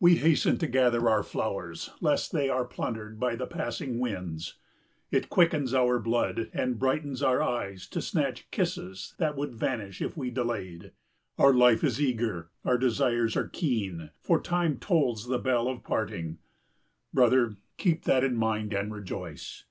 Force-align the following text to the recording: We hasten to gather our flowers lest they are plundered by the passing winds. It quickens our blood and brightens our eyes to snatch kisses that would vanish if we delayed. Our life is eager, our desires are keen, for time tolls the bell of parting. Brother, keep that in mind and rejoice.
We 0.00 0.16
hasten 0.16 0.58
to 0.58 0.66
gather 0.66 1.08
our 1.08 1.22
flowers 1.22 1.90
lest 2.00 2.32
they 2.32 2.48
are 2.48 2.64
plundered 2.64 3.20
by 3.20 3.36
the 3.36 3.46
passing 3.46 4.00
winds. 4.00 4.56
It 5.12 5.28
quickens 5.28 5.72
our 5.72 6.00
blood 6.00 6.50
and 6.52 6.80
brightens 6.80 7.22
our 7.22 7.40
eyes 7.40 7.86
to 7.90 8.02
snatch 8.02 8.50
kisses 8.50 9.14
that 9.18 9.36
would 9.36 9.54
vanish 9.54 10.02
if 10.02 10.16
we 10.16 10.32
delayed. 10.32 10.90
Our 11.38 11.54
life 11.54 11.84
is 11.84 12.00
eager, 12.02 12.50
our 12.64 12.76
desires 12.76 13.36
are 13.36 13.46
keen, 13.48 14.10
for 14.18 14.40
time 14.40 14.78
tolls 14.80 15.28
the 15.28 15.38
bell 15.38 15.68
of 15.68 15.84
parting. 15.84 16.38
Brother, 17.14 17.54
keep 17.76 18.02
that 18.02 18.24
in 18.24 18.34
mind 18.36 18.72
and 18.74 18.92
rejoice. 18.92 19.66